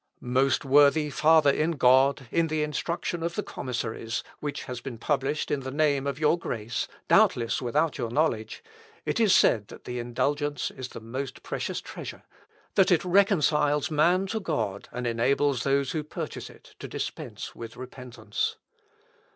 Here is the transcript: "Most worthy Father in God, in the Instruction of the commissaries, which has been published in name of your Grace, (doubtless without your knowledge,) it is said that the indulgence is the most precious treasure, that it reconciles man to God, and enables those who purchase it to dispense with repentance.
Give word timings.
"Most 0.19 0.65
worthy 0.65 1.11
Father 1.11 1.51
in 1.51 1.73
God, 1.73 2.27
in 2.31 2.47
the 2.47 2.63
Instruction 2.63 3.21
of 3.21 3.35
the 3.35 3.43
commissaries, 3.43 4.23
which 4.39 4.63
has 4.63 4.81
been 4.81 4.97
published 4.97 5.51
in 5.51 5.59
name 5.59 6.07
of 6.07 6.17
your 6.17 6.39
Grace, 6.39 6.87
(doubtless 7.07 7.61
without 7.61 7.99
your 7.99 8.09
knowledge,) 8.09 8.63
it 9.05 9.19
is 9.19 9.35
said 9.35 9.67
that 9.67 9.83
the 9.83 9.99
indulgence 9.99 10.71
is 10.71 10.87
the 10.87 10.99
most 10.99 11.43
precious 11.43 11.79
treasure, 11.79 12.23
that 12.73 12.89
it 12.89 13.05
reconciles 13.05 13.91
man 13.91 14.25
to 14.25 14.39
God, 14.39 14.89
and 14.91 15.05
enables 15.05 15.61
those 15.61 15.91
who 15.91 16.01
purchase 16.03 16.49
it 16.49 16.73
to 16.79 16.87
dispense 16.87 17.53
with 17.55 17.77
repentance. 17.77 18.55